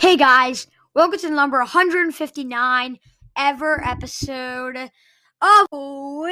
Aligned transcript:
Hey 0.00 0.16
guys, 0.16 0.66
welcome 0.94 1.18
to 1.18 1.28
number 1.28 1.58
159 1.58 2.98
ever 3.36 3.84
episode 3.84 4.76
of 5.42 5.66
Wiz 5.70 6.30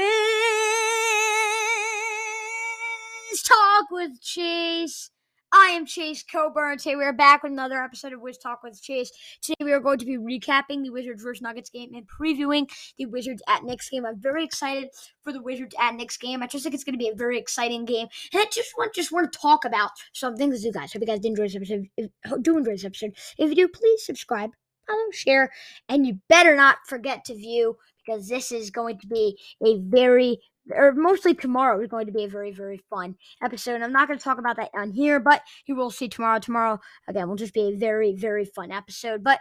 Talk 3.46 3.91
with 3.91 4.23
Chase. 4.23 5.10
I 5.53 5.71
am 5.71 5.87
Chase 5.87 6.23
Coburn. 6.23 6.76
Today 6.76 6.97
we 6.97 7.05
are 7.05 7.13
back 7.13 7.42
with 7.42 7.53
another 7.53 7.83
episode 7.83 8.12
of 8.12 8.21
Wiz 8.21 8.37
Talk 8.37 8.62
with 8.62 8.82
Chase. 8.82 9.11
Today 9.41 9.64
we 9.64 9.73
are 9.73 9.81
going 9.81 9.99
to 9.99 10.05
be 10.05 10.19
recapping 10.19 10.82
the 10.82 10.91
Wizards 10.91 11.23
vs 11.23 11.41
Nuggets 11.41 11.71
game 11.71 11.95
and 11.95 12.07
previewing 12.07 12.71
the 12.99 13.07
Wizards 13.07 13.43
at 13.49 13.64
Knicks 13.64 13.89
game. 13.89 14.05
I'm 14.05 14.21
very 14.21 14.45
excited 14.45 14.91
for 15.23 15.32
the 15.32 15.41
Wizards 15.41 15.75
at 15.81 15.95
Knicks 15.95 16.19
game. 16.19 16.43
I 16.43 16.49
just 16.49 16.64
think 16.64 16.75
it's 16.75 16.85
going 16.85 16.95
to 16.95 16.99
be 16.99 17.09
a 17.09 17.14
very 17.14 17.39
exciting 17.39 17.87
game, 17.87 18.09
and 18.35 18.43
I 18.43 18.46
just 18.53 18.73
want 18.77 18.95
just 18.95 19.11
want 19.11 19.32
to 19.32 19.39
talk 19.39 19.64
about 19.64 19.91
some 20.13 20.37
things 20.37 20.53
with 20.53 20.64
you 20.64 20.73
guys. 20.73 20.93
Hope 20.93 21.00
you 21.00 21.07
guys 21.07 21.21
did 21.21 21.29
enjoy 21.29 21.45
this 21.45 21.57
episode. 21.57 21.87
If, 21.96 22.11
do 22.43 22.59
enjoy 22.59 22.73
this 22.73 22.85
episode. 22.85 23.12
If 23.39 23.49
you 23.49 23.57
do, 23.57 23.69
please 23.69 24.05
subscribe, 24.05 24.51
follow, 24.87 25.11
share, 25.12 25.50
and 25.89 26.07
you 26.07 26.19
better 26.29 26.57
not 26.57 26.79
forget 26.86 27.25
to 27.25 27.35
view 27.35 27.79
because 28.05 28.29
this 28.29 28.53
is 28.53 28.71
going 28.71 28.99
to 28.99 29.07
be 29.07 29.39
a 29.64 29.79
very 29.79 30.41
or 30.71 30.93
mostly 30.93 31.35
tomorrow 31.35 31.81
is 31.81 31.89
going 31.89 32.06
to 32.06 32.12
be 32.12 32.24
a 32.24 32.28
very 32.28 32.52
very 32.52 32.78
fun 32.90 33.16
episode. 33.42 33.82
I'm 33.82 33.92
not 33.92 34.08
going 34.08 34.18
to 34.18 34.24
talk 34.24 34.38
about 34.38 34.56
that 34.56 34.70
on 34.74 34.92
here, 34.92 35.20
but 35.20 35.42
you 35.66 35.77
will 35.77 35.91
see 35.91 36.08
tomorrow. 36.08 36.38
Tomorrow 36.38 36.80
again 37.08 37.28
will 37.28 37.36
just 37.36 37.54
be 37.54 37.68
a 37.68 37.77
very 37.77 38.14
very 38.14 38.44
fun 38.44 38.70
episode. 38.70 39.22
But 39.22 39.41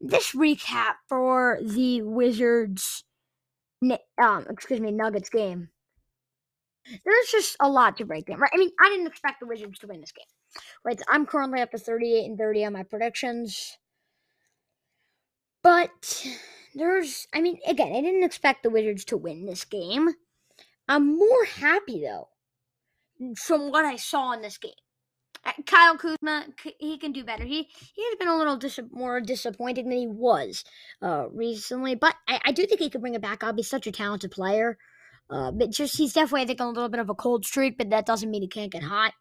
this 0.00 0.32
recap 0.32 0.94
for 1.08 1.58
the 1.62 2.02
Wizards, 2.02 3.04
um, 4.20 4.46
excuse 4.50 4.80
me, 4.80 4.90
Nuggets 4.90 5.30
game. 5.30 5.68
There's 7.04 7.28
just 7.30 7.56
a 7.60 7.68
lot 7.68 7.96
to 7.98 8.04
break 8.04 8.26
down, 8.26 8.40
right? 8.40 8.50
I 8.52 8.56
mean, 8.56 8.72
I 8.80 8.88
didn't 8.88 9.06
expect 9.06 9.38
the 9.38 9.46
Wizards 9.46 9.78
to 9.78 9.86
win 9.86 10.00
this 10.00 10.10
game, 10.10 10.26
right? 10.84 11.00
I'm 11.08 11.26
currently 11.26 11.60
up 11.60 11.70
to 11.70 11.78
38 11.78 12.24
and 12.26 12.36
30 12.36 12.64
on 12.64 12.72
my 12.72 12.82
predictions, 12.82 13.78
but 15.62 16.26
there's, 16.74 17.28
I 17.32 17.40
mean, 17.40 17.58
again, 17.66 17.92
I 17.94 18.00
didn't 18.00 18.24
expect 18.24 18.64
the 18.64 18.70
Wizards 18.70 19.04
to 19.06 19.16
win 19.16 19.46
this 19.46 19.64
game. 19.64 20.08
I'm 20.88 21.16
more 21.16 21.44
happy 21.44 22.02
though 22.02 22.28
from 23.36 23.70
what 23.70 23.84
I 23.84 23.96
saw 23.96 24.32
in 24.32 24.42
this 24.42 24.58
game. 24.58 24.72
Uh, 25.44 25.52
Kyle 25.66 25.96
Kuzma, 25.96 26.46
he 26.78 26.98
can 26.98 27.12
do 27.12 27.24
better. 27.24 27.44
He 27.44 27.68
he 27.94 28.04
has 28.04 28.16
been 28.18 28.28
a 28.28 28.36
little 28.36 28.56
dis- 28.56 28.80
more 28.90 29.20
disappointing 29.20 29.88
than 29.88 29.98
he 29.98 30.06
was 30.06 30.64
uh, 31.00 31.28
recently, 31.30 31.94
but 31.94 32.14
I, 32.28 32.40
I 32.46 32.52
do 32.52 32.66
think 32.66 32.80
he 32.80 32.90
could 32.90 33.00
bring 33.00 33.14
it 33.14 33.22
back 33.22 33.42
up. 33.42 33.56
He's 33.56 33.68
such 33.68 33.86
a 33.86 33.92
talented 33.92 34.30
player. 34.30 34.78
Uh, 35.30 35.50
but 35.50 35.70
just 35.70 35.96
he's 35.96 36.12
definitely 36.12 36.42
I 36.42 36.46
think 36.46 36.60
on 36.60 36.68
a 36.68 36.70
little 36.70 36.88
bit 36.88 37.00
of 37.00 37.08
a 37.08 37.14
cold 37.14 37.44
streak, 37.44 37.78
but 37.78 37.90
that 37.90 38.06
doesn't 38.06 38.30
mean 38.30 38.42
he 38.42 38.48
can't 38.48 38.72
get 38.72 38.82
hot. 38.82 39.14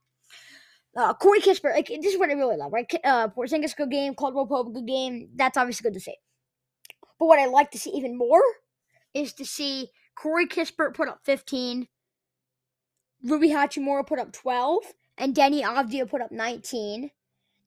Uh, 0.96 1.14
Corey 1.14 1.40
Kispert, 1.40 1.74
like 1.74 1.88
this 1.88 2.14
is 2.14 2.20
what 2.20 2.30
I 2.30 2.34
really 2.34 2.58
love, 2.58 2.74
right? 2.74 2.92
Uh, 3.04 3.30
Porzingis 3.30 3.76
good 3.78 3.90
game, 3.90 4.14
Caldwell 4.14 4.46
Pope 4.46 4.74
good 4.74 4.86
game. 4.86 5.30
That's 5.36 5.58
obviously 5.58 5.84
good 5.84 5.94
to 5.94 6.02
see. 6.02 6.16
But 7.18 7.28
what 7.28 7.40
I 7.40 7.46
like 7.46 7.72
to 7.72 7.80
see 7.80 7.92
even 7.92 8.18
more 8.18 8.42
is 9.14 9.32
to 9.34 9.46
see 9.46 9.90
Corey 10.22 10.46
Kispert 10.46 10.94
put 10.94 11.08
up 11.08 11.20
15. 11.24 11.88
Rui 13.24 13.48
Hachimura 13.48 14.06
put 14.06 14.20
up 14.20 14.32
12. 14.32 14.84
And 15.18 15.34
Deni 15.34 15.64
Avdija 15.64 16.08
put 16.08 16.22
up 16.22 16.32
19. 16.32 17.10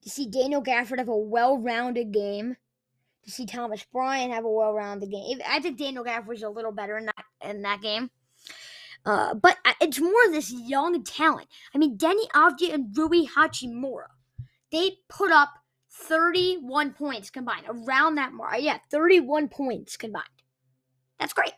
To 0.03 0.11
see 0.11 0.29
Daniel 0.29 0.63
Gafford 0.63 0.99
have 0.99 1.09
a 1.09 1.17
well 1.17 1.59
rounded 1.59 2.13
game. 2.13 2.57
To 3.25 3.31
see 3.31 3.45
Thomas 3.45 3.85
Bryant 3.93 4.33
have 4.33 4.45
a 4.45 4.51
well 4.51 4.73
rounded 4.73 5.11
game. 5.11 5.41
I 5.49 5.59
think 5.59 5.79
Daniel 5.79 6.05
Gafford 6.05 6.27
was 6.27 6.43
a 6.43 6.49
little 6.49 6.71
better 6.71 6.97
in 6.97 7.07
that, 7.07 7.25
in 7.43 7.63
that 7.63 7.83
game. 7.83 8.11
Uh, 9.05 9.35
but 9.35 9.57
it's 9.81 10.01
more 10.01 10.25
of 10.27 10.33
this 10.33 10.53
young 10.53 11.03
talent. 11.03 11.49
I 11.75 11.79
mean, 11.79 11.99
Deni 11.99 12.29
Avdija 12.35 12.73
and 12.73 12.97
Rui 12.97 13.27
Hachimura, 13.27 14.07
they 14.71 14.99
put 15.09 15.33
up 15.33 15.51
31 15.91 16.93
points 16.93 17.31
combined, 17.31 17.67
around 17.69 18.15
that 18.15 18.33
mark. 18.33 18.57
Yeah, 18.61 18.79
31 18.91 19.49
points 19.49 19.97
combined. 19.97 20.25
That's 21.19 21.33
great. 21.33 21.53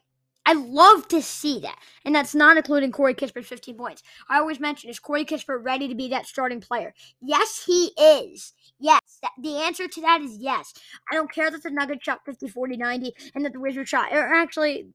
I 0.47 0.53
love 0.53 1.09
to 1.09 1.21
see 1.21 1.59
that. 1.61 1.77
And 2.05 2.15
that's 2.15 2.35
not 2.35 2.57
including 2.57 2.93
Corey 2.93 3.15
Kispert's 3.15 3.49
15 3.49 3.77
points. 3.77 4.03
I 4.29 4.39
always 4.39 4.61
mention, 4.61 4.89
is 4.89 5.01
Corey 5.01 5.25
Kispert 5.25 5.65
ready 5.65 5.89
to 5.89 5.95
be 5.95 6.09
that 6.09 6.27
starting 6.27 6.61
player? 6.61 6.95
Yes, 7.21 7.65
he 7.67 7.91
is. 8.01 8.55
Yes. 8.79 9.01
That, 9.23 9.33
the 9.43 9.57
answer 9.57 9.89
to 9.89 10.01
that 10.03 10.23
is 10.23 10.37
yes. 10.39 10.73
I 11.11 11.17
don't 11.17 11.33
care 11.33 11.51
that 11.51 11.65
the 11.65 11.71
Nuggets 11.71 12.05
shot 12.05 12.21
50, 12.25 12.49
40, 12.49 12.77
90, 12.77 13.13
and 13.35 13.45
that 13.45 13.53
the 13.53 13.61
Wizards 13.61 13.89
shot, 13.89 14.13
or 14.13 14.35
actually, 14.35 14.87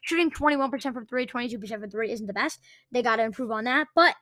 shooting 0.00 0.30
21% 0.30 0.94
from 0.94 1.06
three, 1.06 1.26
22% 1.26 1.68
from 1.80 1.90
three 1.90 2.10
isn't 2.10 2.26
the 2.26 2.32
best. 2.32 2.60
They 2.90 3.02
got 3.02 3.16
to 3.16 3.24
improve 3.24 3.50
on 3.50 3.64
that. 3.64 3.88
But 3.94 4.14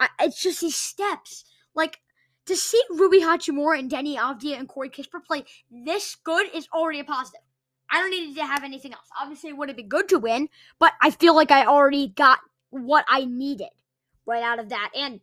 I, 0.00 0.08
it's 0.20 0.42
just 0.42 0.60
these 0.60 0.76
steps. 0.76 1.44
Like, 1.74 2.00
to 2.46 2.56
see 2.56 2.82
Rui 2.90 3.20
Hachimura 3.20 3.78
and 3.78 3.90
Deni 3.90 4.16
Avdija 4.16 4.58
and 4.58 4.68
Corey 4.68 4.88
Kispert 4.88 5.24
play 5.26 5.44
this 5.70 6.16
good 6.16 6.46
is 6.54 6.68
already 6.72 7.00
a 7.00 7.04
positive. 7.04 7.40
I 7.90 8.00
don't 8.00 8.10
need 8.10 8.34
to 8.36 8.44
have 8.44 8.64
anything 8.64 8.92
else. 8.92 9.08
Obviously, 9.20 9.50
it 9.50 9.56
would 9.56 9.68
have 9.68 9.76
been 9.76 9.88
good 9.88 10.08
to 10.10 10.18
win, 10.18 10.48
but 10.78 10.92
I 11.02 11.10
feel 11.10 11.34
like 11.34 11.50
I 11.50 11.66
already 11.66 12.08
got 12.08 12.38
what 12.70 13.04
I 13.08 13.24
needed 13.24 13.68
right 14.26 14.42
out 14.42 14.58
of 14.58 14.68
that. 14.70 14.90
And 14.94 15.20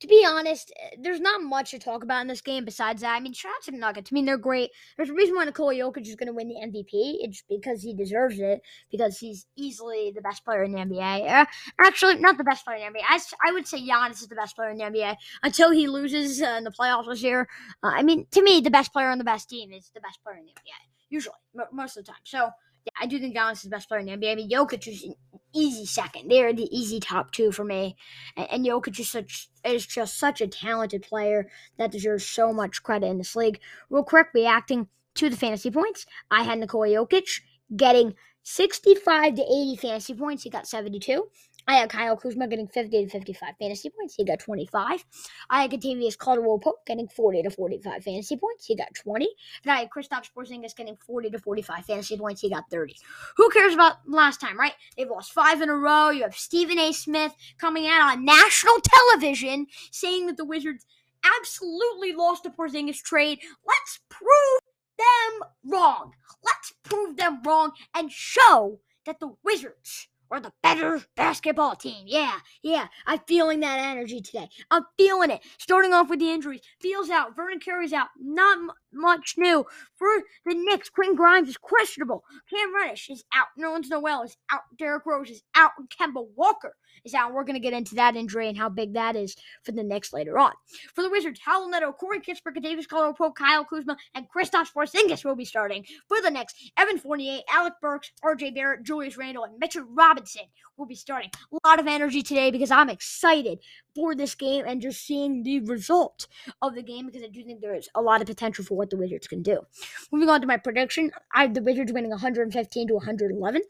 to 0.00 0.06
be 0.06 0.24
honest, 0.26 0.72
eh, 0.80 0.96
there's 0.98 1.20
not 1.20 1.42
much 1.42 1.72
to 1.72 1.78
talk 1.78 2.02
about 2.02 2.22
in 2.22 2.28
this 2.28 2.40
game 2.40 2.64
besides 2.64 3.02
that. 3.02 3.14
I 3.14 3.20
mean, 3.20 3.32
shout 3.32 3.52
out 3.68 3.74
Nuggets. 3.74 4.10
I 4.10 4.14
mean, 4.14 4.24
they're 4.24 4.38
great. 4.38 4.70
There's 4.96 5.10
a 5.10 5.14
reason 5.14 5.34
why 5.36 5.44
Nikola 5.44 5.74
Jokic 5.74 6.06
is 6.06 6.16
going 6.16 6.28
to 6.28 6.32
win 6.32 6.48
the 6.48 6.54
MVP. 6.54 7.18
It's 7.20 7.42
because 7.48 7.82
he 7.82 7.94
deserves 7.94 8.38
it, 8.38 8.62
because 8.90 9.18
he's 9.18 9.46
easily 9.56 10.12
the 10.14 10.22
best 10.22 10.44
player 10.44 10.62
in 10.62 10.72
the 10.72 10.78
NBA. 10.78 11.28
Uh, 11.28 11.44
actually, 11.80 12.16
not 12.16 12.38
the 12.38 12.44
best 12.44 12.64
player 12.64 12.78
in 12.78 12.92
the 12.92 12.98
NBA. 12.98 13.02
I, 13.08 13.20
I 13.46 13.52
would 13.52 13.66
say 13.66 13.80
Giannis 13.80 14.22
is 14.22 14.28
the 14.28 14.34
best 14.34 14.56
player 14.56 14.70
in 14.70 14.78
the 14.78 14.84
NBA 14.84 15.16
until 15.42 15.70
he 15.70 15.86
loses 15.86 16.40
uh, 16.40 16.54
in 16.56 16.64
the 16.64 16.70
playoffs 16.70 17.08
this 17.08 17.22
year. 17.22 17.48
Uh, 17.82 17.92
I 17.94 18.02
mean, 18.02 18.26
to 18.30 18.42
me, 18.42 18.60
the 18.60 18.70
best 18.70 18.92
player 18.92 19.10
on 19.10 19.18
the 19.18 19.24
best 19.24 19.50
team 19.50 19.72
is 19.72 19.90
the 19.94 20.00
best 20.00 20.22
player 20.22 20.36
in 20.38 20.46
the 20.46 20.52
NBA 20.52 20.89
usually 21.10 21.34
most 21.72 21.96
of 21.96 22.04
the 22.04 22.12
time. 22.12 22.20
So 22.24 22.50
yeah, 22.86 22.92
I 23.00 23.06
do 23.06 23.18
think 23.18 23.36
Giannis 23.36 23.56
is 23.56 23.62
the 23.62 23.70
best 23.70 23.88
player 23.88 24.00
in 24.00 24.06
the 24.06 24.12
NBA. 24.12 24.32
I 24.32 24.34
mean, 24.36 24.50
Jokic 24.50 24.88
is 24.88 25.04
an 25.04 25.14
easy 25.54 25.84
second. 25.84 26.30
They're 26.30 26.54
the 26.54 26.68
easy 26.74 26.98
top 26.98 27.30
two 27.32 27.52
for 27.52 27.64
me, 27.64 27.96
and, 28.36 28.50
and 28.50 28.66
Jokic 28.66 28.98
is 28.98 29.10
such 29.10 29.50
is 29.64 29.86
just 29.86 30.18
such 30.18 30.40
a 30.40 30.46
talented 30.46 31.02
player 31.02 31.50
that 31.76 31.90
deserves 31.90 32.24
so 32.24 32.52
much 32.52 32.82
credit 32.82 33.06
in 33.06 33.18
this 33.18 33.36
league. 33.36 33.60
Real 33.90 34.04
quick, 34.04 34.28
reacting 34.32 34.88
to 35.16 35.28
the 35.28 35.36
fantasy 35.36 35.70
points, 35.70 36.06
I 36.30 36.42
had 36.42 36.58
Nikola 36.58 36.88
Jokic 36.88 37.40
getting 37.76 38.14
65 38.42 39.34
to 39.34 39.42
80 39.42 39.76
fantasy 39.76 40.14
points. 40.14 40.42
He 40.42 40.50
got 40.50 40.66
72. 40.66 41.28
I 41.66 41.74
had 41.74 41.90
Kyle 41.90 42.16
Kuzma 42.16 42.48
getting 42.48 42.68
50 42.68 43.04
to 43.04 43.10
55 43.10 43.54
fantasy 43.58 43.90
points. 43.90 44.14
He 44.14 44.24
got 44.24 44.40
25. 44.40 45.04
I 45.50 45.62
had 45.62 45.70
Kentavious 45.70 46.16
Caldwell 46.16 46.58
Pope 46.58 46.84
getting 46.86 47.08
40 47.08 47.42
to 47.42 47.50
45 47.50 48.02
fantasy 48.02 48.36
points. 48.36 48.66
He 48.66 48.76
got 48.76 48.94
20. 48.94 49.28
And 49.62 49.72
I 49.72 49.80
had 49.80 49.90
Kristaps 49.90 50.30
Porzingis 50.36 50.74
getting 50.74 50.96
40 50.96 51.30
to 51.30 51.38
45 51.38 51.84
fantasy 51.84 52.16
points. 52.16 52.40
He 52.40 52.50
got 52.50 52.64
30. 52.70 52.96
Who 53.36 53.50
cares 53.50 53.74
about 53.74 53.96
last 54.06 54.40
time, 54.40 54.58
right? 54.58 54.72
They've 54.96 55.08
lost 55.08 55.32
five 55.32 55.60
in 55.60 55.68
a 55.68 55.76
row. 55.76 56.10
You 56.10 56.22
have 56.22 56.34
Stephen 56.34 56.78
A. 56.78 56.92
Smith 56.92 57.34
coming 57.58 57.86
out 57.86 58.16
on 58.16 58.24
national 58.24 58.80
television 58.82 59.66
saying 59.90 60.26
that 60.26 60.36
the 60.36 60.44
Wizards 60.44 60.86
absolutely 61.38 62.12
lost 62.12 62.42
the 62.42 62.50
Porzingis 62.50 63.02
trade. 63.02 63.40
Let's 63.66 64.00
prove 64.08 64.60
them 64.98 65.48
wrong. 65.64 66.12
Let's 66.44 66.72
prove 66.82 67.16
them 67.16 67.42
wrong 67.44 67.72
and 67.94 68.10
show 68.10 68.80
that 69.06 69.20
the 69.20 69.34
Wizards 69.44 70.08
we're 70.30 70.40
the 70.40 70.52
better 70.62 71.02
basketball 71.16 71.74
team. 71.74 72.04
Yeah, 72.06 72.38
yeah. 72.62 72.86
I'm 73.06 73.18
feeling 73.26 73.60
that 73.60 73.80
energy 73.80 74.20
today. 74.20 74.48
I'm 74.70 74.84
feeling 74.96 75.30
it. 75.30 75.42
Starting 75.58 75.92
off 75.92 76.08
with 76.08 76.20
the 76.20 76.30
injuries. 76.30 76.60
Beal's 76.80 77.10
out. 77.10 77.34
Vernon 77.34 77.58
Carey's 77.58 77.92
out. 77.92 78.08
Not 78.20 78.76
much 78.92 79.34
new. 79.36 79.64
For 79.96 80.08
the 80.46 80.54
Knicks, 80.54 80.90
Quentin 80.90 81.16
Grimes 81.16 81.48
is 81.48 81.56
questionable. 81.56 82.24
Cam 82.48 82.74
Reddish 82.74 83.10
is 83.10 83.24
out. 83.34 83.48
Nerlens 83.58 83.88
Noel 83.90 84.22
is 84.22 84.36
out. 84.50 84.62
Derrick 84.78 85.06
Rose 85.06 85.30
is 85.30 85.42
out. 85.54 85.72
And 85.78 85.88
Kemba 85.90 86.26
Walker 86.36 86.76
is 87.04 87.14
out. 87.14 87.32
We're 87.32 87.44
going 87.44 87.54
to 87.54 87.60
get 87.60 87.72
into 87.72 87.94
that 87.96 88.16
injury 88.16 88.48
and 88.48 88.56
how 88.56 88.68
big 88.68 88.94
that 88.94 89.16
is 89.16 89.36
for 89.62 89.72
the 89.72 89.82
Knicks 89.82 90.12
later 90.12 90.38
on. 90.38 90.52
For 90.94 91.02
the 91.02 91.10
Wizards, 91.10 91.40
Raul 91.46 91.70
Neto, 91.70 91.92
Corey 91.92 92.20
Kispert, 92.20 92.60
Davis 92.62 92.86
Caldwell 92.86 93.14
Pope, 93.14 93.36
Kyle 93.36 93.64
Kuzma, 93.64 93.96
and 94.14 94.26
Kristaps 94.28 94.72
Porzingis 94.74 95.24
will 95.24 95.36
be 95.36 95.44
starting. 95.44 95.84
For 96.08 96.20
the 96.20 96.30
Knicks, 96.30 96.54
Evan 96.76 96.98
Fournier, 96.98 97.40
Alec 97.50 97.74
Burks, 97.80 98.12
RJ 98.24 98.54
Barrett, 98.54 98.82
Julius 98.84 99.16
Randle, 99.16 99.44
and 99.44 99.58
Mitchell 99.58 99.84
Robinson 99.88 100.42
will 100.76 100.86
be 100.86 100.94
starting. 100.94 101.30
A 101.52 101.68
lot 101.68 101.80
of 101.80 101.86
energy 101.86 102.22
today 102.22 102.50
because 102.50 102.70
I'm 102.70 102.90
excited 102.90 103.58
for 104.00 104.14
this 104.14 104.34
game 104.34 104.64
and 104.66 104.80
just 104.80 105.04
seeing 105.04 105.42
the 105.42 105.60
result 105.60 106.26
of 106.62 106.74
the 106.74 106.82
game 106.82 107.06
because 107.06 107.22
I 107.22 107.28
do 107.28 107.44
think 107.44 107.60
there 107.60 107.74
is 107.74 107.88
a 107.94 108.00
lot 108.00 108.22
of 108.22 108.26
potential 108.26 108.64
for 108.64 108.74
what 108.76 108.88
the 108.88 108.96
Wizards 108.96 109.26
can 109.26 109.42
do. 109.42 109.60
Moving 110.10 110.30
on 110.30 110.40
to 110.40 110.46
my 110.46 110.56
prediction, 110.56 111.10
I 111.34 111.42
have 111.42 111.52
the 111.52 111.62
Wizards 111.62 111.92
winning 111.92 112.10
115 112.10 112.88
to 112.88 112.94
111. 112.94 113.60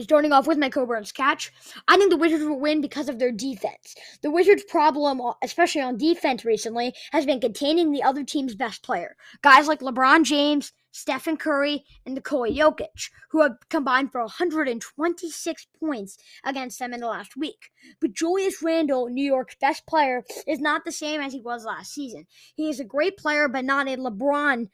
Starting 0.00 0.32
off 0.32 0.48
with 0.48 0.58
my 0.58 0.68
Coburn's 0.68 1.12
catch, 1.12 1.52
I 1.86 1.96
think 1.96 2.10
the 2.10 2.16
Wizards 2.16 2.42
will 2.42 2.58
win 2.58 2.80
because 2.80 3.08
of 3.08 3.18
their 3.20 3.30
defense. 3.30 3.94
The 4.22 4.30
Wizards' 4.30 4.64
problem, 4.64 5.20
uh, 5.20 5.34
especially 5.44 5.82
on 5.82 5.96
defense 5.96 6.44
recently, 6.44 6.94
has 7.12 7.24
been 7.24 7.40
containing 7.40 7.92
the 7.92 8.02
other 8.02 8.24
team's 8.24 8.56
best 8.56 8.82
player. 8.82 9.16
Guys 9.42 9.68
like 9.68 9.80
LeBron 9.80 10.24
James, 10.24 10.72
Stephen 10.92 11.36
Curry, 11.36 11.84
and 12.04 12.14
Nikola 12.14 12.48
Jokic, 12.48 13.10
who 13.30 13.42
have 13.42 13.56
combined 13.68 14.12
for 14.12 14.20
126 14.20 15.66
points 15.78 16.18
against 16.44 16.78
them 16.78 16.92
in 16.92 17.00
the 17.00 17.06
last 17.06 17.36
week. 17.36 17.70
But 18.00 18.12
Julius 18.12 18.62
Randle, 18.62 19.08
New 19.08 19.24
York's 19.24 19.56
best 19.60 19.86
player, 19.86 20.24
is 20.46 20.58
not 20.58 20.84
the 20.84 20.92
same 20.92 21.20
as 21.20 21.32
he 21.32 21.40
was 21.40 21.64
last 21.64 21.92
season. 21.92 22.26
He 22.54 22.70
is 22.70 22.80
a 22.80 22.84
great 22.84 23.16
player, 23.16 23.48
but 23.48 23.64
not 23.64 23.88
a 23.88 23.96
LeBron 23.96 24.68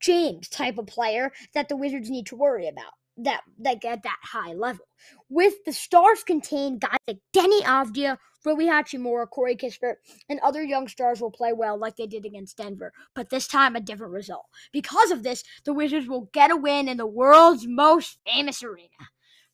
James 0.00 0.48
type 0.48 0.78
of 0.78 0.86
player 0.86 1.32
that 1.54 1.68
the 1.68 1.76
Wizards 1.76 2.10
need 2.10 2.26
to 2.26 2.36
worry 2.36 2.68
about 2.68 2.92
that 3.24 3.42
like 3.58 3.84
at 3.84 4.02
that 4.02 4.18
high 4.22 4.52
level. 4.52 4.86
With 5.28 5.54
the 5.64 5.72
stars 5.72 6.22
contained 6.22 6.80
guys 6.80 6.98
like 7.08 7.18
Deni 7.34 7.62
Avdija, 7.62 8.18
Rui 8.44 8.66
Hachimura, 8.66 9.28
Corey 9.28 9.56
Kispert, 9.56 9.96
and 10.28 10.40
other 10.40 10.62
young 10.62 10.88
stars 10.88 11.20
will 11.20 11.30
play 11.30 11.52
well 11.52 11.78
like 11.78 11.96
they 11.96 12.06
did 12.06 12.24
against 12.24 12.56
Denver, 12.56 12.92
but 13.14 13.30
this 13.30 13.46
time 13.46 13.76
a 13.76 13.80
different 13.80 14.12
result. 14.12 14.46
Because 14.72 15.10
of 15.10 15.22
this, 15.22 15.44
the 15.64 15.72
Wizards 15.72 16.08
will 16.08 16.28
get 16.32 16.50
a 16.50 16.56
win 16.56 16.88
in 16.88 16.96
the 16.96 17.06
world's 17.06 17.66
most 17.66 18.18
famous 18.26 18.62
arena. 18.62 18.88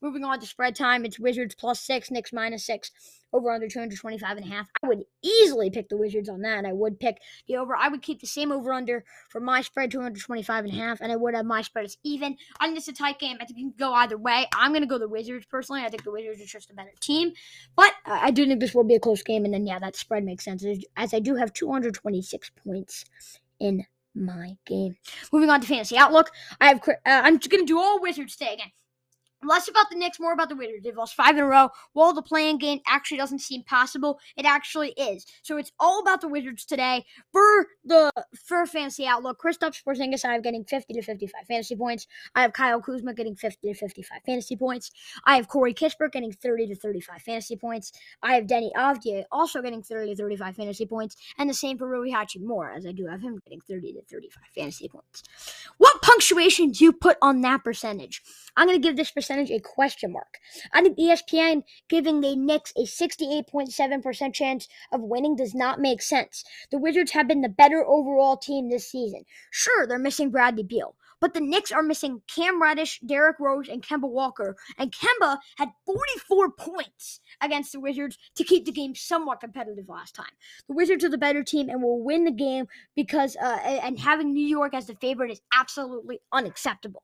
Moving 0.01 0.25
on 0.25 0.39
to 0.41 0.47
spread 0.47 0.77
time, 0.77 1.05
it's 1.05 1.19
Wizards 1.19 1.55
plus 1.57 1.81
six, 1.81 2.11
Knicks 2.11 2.33
minus 2.33 2.65
six 2.65 2.93
over 3.33 3.51
under 3.51 3.69
225 3.69 4.37
and 4.37 4.47
a 4.47 4.49
half. 4.49 4.69
I 4.83 4.87
would 4.87 5.05
easily 5.23 5.71
pick 5.71 5.89
the 5.89 5.97
Wizards 5.97 6.29
on 6.29 6.41
that. 6.43 6.65
I 6.65 6.73
would 6.73 7.01
pick 7.01 7.21
the 7.47 7.57
over. 7.57 7.77
I 7.77 7.89
would 7.89 8.01
keep 8.01 8.21
the 8.21 8.27
same 8.27 8.53
over 8.53 8.73
under 8.73 9.05
for 9.29 9.41
my 9.41 9.61
spread 9.61 9.91
225 9.91 10.65
and 10.65 10.73
a 10.73 10.77
half, 10.77 11.01
and 11.01 11.11
I 11.11 11.17
would 11.17 11.35
have 11.35 11.45
my 11.45 11.63
spread 11.63 11.85
as 11.85 11.99
even. 12.05 12.37
I 12.61 12.67
think 12.67 12.79
it's 12.79 12.89
a 12.89 12.93
tight 12.93 13.19
game. 13.19 13.37
I 13.41 13.45
think 13.45 13.59
it 13.59 13.63
can 13.63 13.75
go 13.79 13.93
either 13.93 14.17
way. 14.17 14.47
I'm 14.55 14.71
going 14.71 14.83
to 14.83 14.89
go 14.89 14.99
the 14.99 15.09
Wizards 15.09 15.47
personally. 15.47 15.83
I 15.83 15.89
think 15.89 16.05
the 16.05 16.13
Wizards 16.13 16.41
are 16.41 16.47
just 16.47 16.71
a 16.71 16.75
better 16.75 16.93
team, 17.01 17.33
but 17.77 17.93
I 18.07 18.31
do 18.31 18.47
think 18.47 18.61
this 18.61 18.75
will 18.75 18.85
be 18.85 18.95
a 18.95 19.01
close 19.01 19.23
game. 19.23 19.45
And 19.45 19.53
then 19.53 19.67
yeah, 19.67 19.79
that 19.81 19.97
spread 19.97 20.25
makes 20.25 20.45
sense 20.45 20.65
as 20.97 21.13
I 21.13 21.19
do 21.19 21.35
have 21.35 21.53
226 21.53 22.51
points 22.65 23.05
in 23.61 23.85
my 24.15 24.57
game. 24.65 24.97
Moving 25.33 25.51
on 25.51 25.61
to 25.61 25.67
fantasy 25.67 25.97
outlook, 25.97 26.31
I 26.61 26.69
have 26.69 26.81
uh, 26.89 26.93
I'm 27.05 27.39
just 27.39 27.51
going 27.51 27.65
to 27.65 27.67
do 27.67 27.79
all 27.79 28.01
Wizards 28.01 28.37
today 28.37 28.55
again. 28.55 28.71
Less 29.45 29.69
about 29.69 29.89
the 29.89 29.97
Knicks, 29.97 30.19
more 30.19 30.33
about 30.33 30.49
the 30.49 30.57
Wizards. 30.57 30.83
They've 30.83 30.97
lost 30.97 31.15
five 31.15 31.37
in 31.37 31.45
a 31.45 31.47
row. 31.47 31.69
While 31.93 32.13
the 32.13 32.23
play-in 32.23 32.59
game 32.59 32.81
actually 32.89 33.19
doesn't 33.19 33.39
seem 33.39 33.63
possible, 33.63 34.19
it 34.37 34.45
actually 34.45 34.91
is. 34.91 35.25
So 35.43 35.57
it's 35.57 35.71
all 35.79 36.01
about 36.01 36.21
the 36.21 36.29
Wizards 36.29 36.65
today. 36.65 37.05
For 37.31 37.67
the 37.85 38.11
for 38.45 38.67
fantasy 38.67 39.07
outlook, 39.07 39.41
Kristaps 39.41 39.81
Porzingis, 39.85 40.25
I 40.25 40.33
have 40.33 40.43
getting 40.43 40.65
50 40.65 40.93
to 40.93 41.03
55 41.03 41.47
fantasy 41.47 41.77
points. 41.77 42.09
I 42.35 42.43
have 42.43 42.53
Kyle 42.53 42.81
Kuzma 42.81 43.15
getting 43.15 43.37
50 43.37 43.69
to 43.69 43.75
55 43.75 44.19
fantasy 44.27 44.57
points. 44.57 44.91
I 45.25 45.37
have 45.37 45.47
Corey 45.47 45.73
Kispert 45.73 46.11
getting 46.11 46.33
30 46.33 46.67
to 46.69 46.75
35 46.75 47.23
fantasy 47.23 47.57
points. 47.57 47.93
I 48.25 48.35
have 48.35 48.45
Deni 48.47 48.73
Avdija 48.73 49.23
also 49.31 49.63
getting 49.63 49.85
30 49.85 50.17
to 50.17 50.23
35 50.23 50.57
fantasy 50.57 50.87
points. 50.87 51.17
And 51.39 51.49
the 51.49 51.55
same 51.55 51.79
for 51.79 51.87
Rui 51.87 52.11
Hachimura, 52.11 52.77
as 52.77 52.87
I 52.87 52.93
do 52.93 53.07
have 53.07 53.21
him 53.21 53.41
getting 53.45 53.61
30 53.61 53.93
to 53.93 54.03
35 54.03 54.43
fantasy 54.53 54.89
points. 54.89 55.23
What 55.77 56.03
punctuation 56.03 56.73
do 56.73 56.83
you 56.83 56.93
put 56.93 57.19
on 57.23 57.43
that 57.43 57.63
percentage? 57.63 58.21
I'm 58.57 58.69
to 58.69 58.79
give 58.81 58.97
this 58.97 59.13
percentage 59.13 59.28
a 59.31 59.61
question 59.61 60.13
mark. 60.13 60.39
I 60.73 60.83
think 60.83 60.99
ESPN 60.99 61.63
giving 61.89 62.21
the 62.21 62.35
Knicks 62.37 62.73
a 62.77 62.85
68.7% 62.85 64.35
chance 64.35 64.69
of 64.93 65.03
winning 65.03 65.37
does 65.37 65.55
not 65.55 65.81
make 65.81 66.03
sense. 66.03 66.45
The 66.71 66.79
Wizards 66.79 67.13
have 67.13 67.29
been 67.29 67.43
the 67.43 67.49
better 67.49 67.85
overall 67.85 68.37
team 68.37 68.69
this 68.71 68.91
season. 68.91 69.25
Sure, 69.51 69.87
they're 69.87 69.99
missing 69.99 70.31
Bradley 70.31 70.63
Beal, 70.63 70.95
but 71.21 71.35
the 71.35 71.41
Knicks 71.41 71.73
are 71.73 71.83
missing 71.83 72.23
Cam 72.27 72.63
Reddish, 72.63 73.01
Derrick 73.01 73.39
Rose, 73.39 73.69
and 73.69 73.83
Kemba 73.83 74.09
Walker. 74.09 74.57
And 74.79 74.93
Kemba 74.93 75.39
had 75.57 75.71
44 75.85 76.53
points 76.53 77.21
against 77.41 77.73
the 77.73 77.81
Wizards 77.81 78.19
to 78.37 78.45
keep 78.45 78.65
the 78.65 78.73
game 78.73 78.95
somewhat 78.95 79.41
competitive 79.41 79.89
last 79.89 80.15
time. 80.15 80.27
The 80.69 80.75
Wizards 80.75 81.05
are 81.05 81.11
the 81.11 81.19
better 81.19 81.43
team 81.43 81.69
and 81.69 81.83
will 81.83 82.03
win 82.03 82.25
the 82.25 82.31
game 82.31 82.67
because 82.97 83.37
uh, 83.37 83.59
and 83.65 83.99
having 83.99 84.33
New 84.33 84.47
York 84.47 84.75
as 84.75 84.87
the 84.87 84.95
favorite 84.97 85.31
is 85.31 85.41
absolutely 85.55 86.21
unacceptable. 86.33 87.03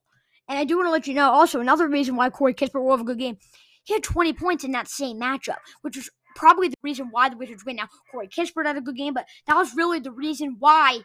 And 0.48 0.58
I 0.58 0.64
do 0.64 0.76
want 0.76 0.86
to 0.86 0.92
let 0.92 1.06
you 1.06 1.14
know 1.14 1.30
also 1.30 1.60
another 1.60 1.88
reason 1.88 2.16
why 2.16 2.30
Corey 2.30 2.54
Kispert 2.54 2.82
will 2.82 2.90
have 2.90 3.00
a 3.00 3.04
good 3.04 3.18
game. 3.18 3.38
He 3.84 3.94
had 3.94 4.02
20 4.02 4.32
points 4.34 4.64
in 4.64 4.72
that 4.72 4.88
same 4.88 5.20
matchup, 5.20 5.56
which 5.82 5.96
was 5.96 6.10
probably 6.36 6.68
the 6.68 6.76
reason 6.82 7.08
why 7.10 7.28
the 7.28 7.36
Wizards 7.36 7.64
win. 7.64 7.76
Now, 7.76 7.88
Corey 8.10 8.28
Kispert 8.28 8.66
had 8.66 8.76
a 8.76 8.80
good 8.80 8.96
game, 8.96 9.14
but 9.14 9.26
that 9.46 9.56
was 9.56 9.74
really 9.74 10.00
the 10.00 10.10
reason 10.10 10.56
why 10.58 11.00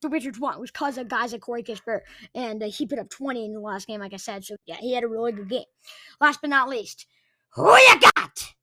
the 0.00 0.08
Wizards 0.08 0.38
won 0.38 0.60
was 0.60 0.70
because 0.70 0.98
of 0.98 1.08
guys 1.08 1.32
like 1.32 1.40
Corey 1.40 1.62
Kispert, 1.62 2.00
and 2.34 2.62
uh, 2.62 2.66
he 2.66 2.86
put 2.86 2.98
up 2.98 3.08
20 3.08 3.46
in 3.46 3.54
the 3.54 3.60
last 3.60 3.86
game, 3.86 4.00
like 4.00 4.12
I 4.12 4.16
said. 4.16 4.44
So, 4.44 4.56
yeah, 4.66 4.76
he 4.76 4.94
had 4.94 5.04
a 5.04 5.08
really 5.08 5.32
good 5.32 5.48
game. 5.48 5.64
Last 6.20 6.40
but 6.40 6.50
not 6.50 6.68
least, 6.68 7.06
who 7.54 7.70
you 7.76 8.00
got? 8.00 8.54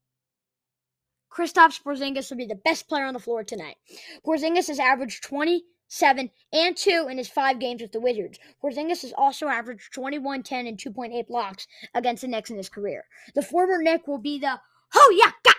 Kristaps 1.32 1.82
Porzingis 1.82 2.30
will 2.30 2.38
be 2.38 2.46
the 2.46 2.56
best 2.56 2.90
player 2.90 3.06
on 3.06 3.14
the 3.14 3.20
floor 3.20 3.44
tonight. 3.44 3.76
Porzingis 4.26 4.68
has 4.68 4.80
averaged 4.80 5.24
20 5.24 5.64
7, 5.90 6.30
and 6.54 6.78
2 6.78 7.08
in 7.10 7.18
his 7.18 7.28
five 7.28 7.60
games 7.60 7.82
with 7.82 7.92
the 7.92 8.00
Wizards. 8.00 8.40
Porzingis 8.64 9.02
has 9.02 9.14
also 9.18 9.48
averaged 9.48 9.94
21, 9.94 10.44
10, 10.44 10.68
and 10.68 10.78
2.8 10.78 11.28
blocks 11.28 11.68
against 11.94 12.22
the 12.22 12.28
Knicks 12.28 12.50
in 12.50 12.58
his 12.58 12.70
career. 12.70 13.06
The 13.36 13.42
former 13.42 13.82
Knick 13.82 14.08
will 14.08 14.18
be 14.18 14.40
the 14.40 14.60
oh, 14.96 15.08
who 15.10 15.16
ya 15.16 15.32
got 15.44 15.56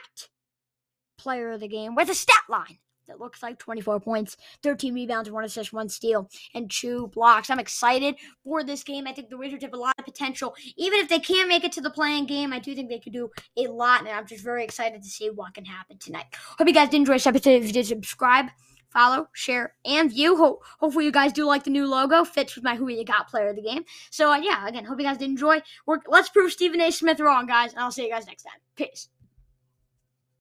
player 1.18 1.52
of 1.52 1.60
the 1.60 1.68
game 1.68 1.94
with 1.94 2.08
a 2.08 2.14
stat 2.14 2.44
line 2.48 2.78
that 3.06 3.20
looks 3.20 3.42
like 3.42 3.58
24 3.58 3.98
points, 4.00 4.36
13 4.62 4.94
rebounds, 4.94 5.30
1 5.30 5.44
assist, 5.44 5.72
1 5.72 5.88
steal, 5.88 6.28
and 6.54 6.70
2 6.70 7.08
blocks. 7.08 7.50
I'm 7.50 7.58
excited 7.58 8.14
for 8.44 8.62
this 8.62 8.84
game. 8.84 9.06
I 9.06 9.12
think 9.12 9.30
the 9.30 9.36
Wizards 9.36 9.64
have 9.64 9.74
a 9.74 9.76
lot 9.76 9.96
of 9.98 10.04
potential. 10.04 10.54
Even 10.76 11.00
if 11.00 11.08
they 11.08 11.18
can't 11.18 11.48
make 11.48 11.64
it 11.64 11.72
to 11.72 11.80
the 11.80 11.90
play-in 11.90 12.26
game, 12.26 12.52
I 12.52 12.60
do 12.60 12.74
think 12.74 12.88
they 12.88 13.00
could 13.00 13.12
do 13.12 13.30
a 13.56 13.66
lot, 13.66 14.00
and 14.00 14.08
I'm 14.08 14.26
just 14.26 14.44
very 14.44 14.62
excited 14.62 15.02
to 15.02 15.08
see 15.08 15.28
what 15.28 15.54
can 15.54 15.64
happen 15.64 15.98
tonight. 15.98 16.26
Hope 16.56 16.68
you 16.68 16.72
guys 16.72 16.88
did 16.88 16.98
enjoy 16.98 17.14
this 17.14 17.26
episode. 17.26 17.62
If 17.62 17.66
you 17.66 17.72
did, 17.72 17.86
subscribe 17.86 18.46
follow, 18.90 19.28
share, 19.32 19.74
and 19.84 20.10
view. 20.10 20.36
Ho- 20.36 20.60
hopefully, 20.78 21.04
you 21.04 21.12
guys 21.12 21.32
do 21.32 21.44
like 21.44 21.64
the 21.64 21.70
new 21.70 21.86
logo. 21.86 22.24
Fits 22.24 22.54
with 22.54 22.64
my 22.64 22.76
Who 22.76 22.88
You 22.88 23.04
Got 23.04 23.28
player 23.28 23.48
of 23.48 23.56
the 23.56 23.62
game. 23.62 23.84
So, 24.10 24.30
uh, 24.30 24.36
yeah, 24.36 24.66
again, 24.66 24.84
hope 24.84 24.98
you 24.98 25.06
guys 25.06 25.18
did 25.18 25.30
enjoy. 25.30 25.62
We're, 25.86 25.98
let's 26.08 26.28
prove 26.28 26.52
Stephen 26.52 26.80
A. 26.80 26.90
Smith 26.90 27.20
wrong, 27.20 27.46
guys. 27.46 27.72
And 27.72 27.80
I'll 27.80 27.92
see 27.92 28.04
you 28.04 28.10
guys 28.10 28.26
next 28.26 28.42
time. 28.42 28.60
Peace. 28.76 29.08